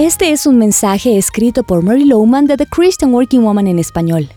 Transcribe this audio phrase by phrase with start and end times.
[0.00, 4.30] Este es un mensaje escrito por Mary Lowman de The Christian Working Woman en español.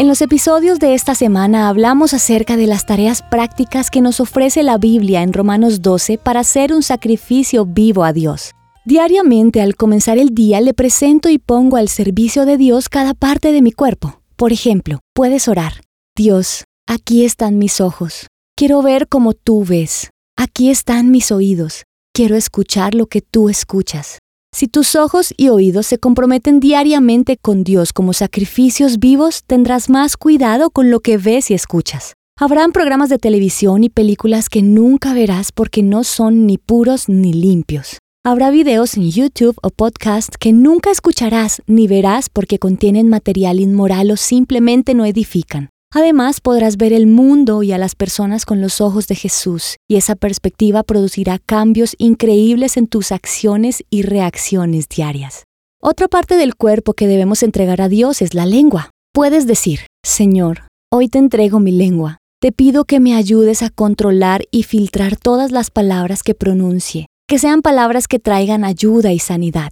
[0.00, 4.64] En los episodios de esta semana hablamos acerca de las tareas prácticas que nos ofrece
[4.64, 8.50] la Biblia en Romanos 12 para hacer un sacrificio vivo a Dios.
[8.86, 13.52] Diariamente al comenzar el día le presento y pongo al servicio de Dios cada parte
[13.52, 14.20] de mi cuerpo.
[14.34, 15.74] Por ejemplo, puedes orar.
[16.16, 18.26] Dios, aquí están mis ojos.
[18.56, 20.10] Quiero ver como tú ves.
[20.36, 21.84] Aquí están mis oídos.
[22.12, 24.18] Quiero escuchar lo que tú escuchas.
[24.54, 30.16] Si tus ojos y oídos se comprometen diariamente con Dios como sacrificios vivos, tendrás más
[30.16, 32.14] cuidado con lo que ves y escuchas.
[32.38, 37.32] Habrán programas de televisión y películas que nunca verás porque no son ni puros ni
[37.32, 37.98] limpios.
[38.24, 44.12] Habrá videos en YouTube o podcast que nunca escucharás ni verás porque contienen material inmoral
[44.12, 45.70] o simplemente no edifican.
[45.96, 49.94] Además, podrás ver el mundo y a las personas con los ojos de Jesús, y
[49.94, 55.44] esa perspectiva producirá cambios increíbles en tus acciones y reacciones diarias.
[55.80, 58.90] Otra parte del cuerpo que debemos entregar a Dios es la lengua.
[59.12, 62.18] Puedes decir, Señor, hoy te entrego mi lengua.
[62.40, 67.38] Te pido que me ayudes a controlar y filtrar todas las palabras que pronuncie, que
[67.38, 69.70] sean palabras que traigan ayuda y sanidad.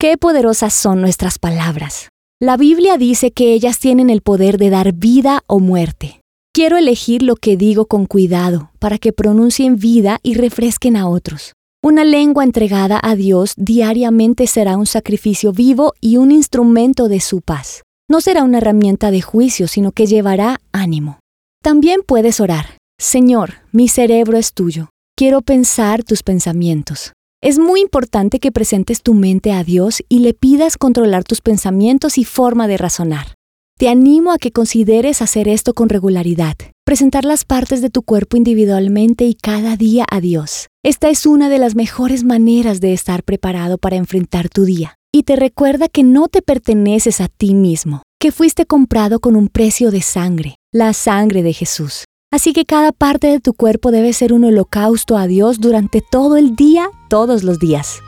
[0.00, 2.08] Qué poderosas son nuestras palabras.
[2.42, 6.20] La Biblia dice que ellas tienen el poder de dar vida o muerte.
[6.52, 11.52] Quiero elegir lo que digo con cuidado para que pronuncien vida y refresquen a otros.
[11.84, 17.42] Una lengua entregada a Dios diariamente será un sacrificio vivo y un instrumento de su
[17.42, 17.84] paz.
[18.10, 21.20] No será una herramienta de juicio, sino que llevará ánimo.
[21.62, 22.76] También puedes orar.
[22.98, 24.90] Señor, mi cerebro es tuyo.
[25.16, 27.12] Quiero pensar tus pensamientos.
[27.44, 32.16] Es muy importante que presentes tu mente a Dios y le pidas controlar tus pensamientos
[32.16, 33.34] y forma de razonar.
[33.76, 36.54] Te animo a que consideres hacer esto con regularidad,
[36.84, 40.68] presentar las partes de tu cuerpo individualmente y cada día a Dios.
[40.84, 44.94] Esta es una de las mejores maneras de estar preparado para enfrentar tu día.
[45.12, 49.48] Y te recuerda que no te perteneces a ti mismo, que fuiste comprado con un
[49.48, 52.04] precio de sangre, la sangre de Jesús.
[52.32, 56.38] Así que cada parte de tu cuerpo debe ser un holocausto a Dios durante todo
[56.38, 58.00] el día, todos los días.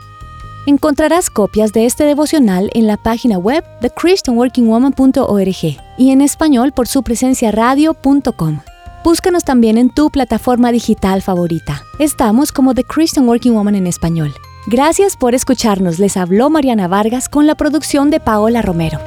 [0.65, 6.87] Encontrarás copias de este devocional en la página web de christianworkingwoman.org y en español por
[6.87, 8.61] su presencia radio.com.
[9.03, 11.83] Búscanos también en tu plataforma digital favorita.
[11.99, 14.33] Estamos como The Christian Working Woman en español.
[14.65, 15.99] Gracias por escucharnos.
[15.99, 18.99] Les habló Mariana Vargas con la producción de Paola Romero.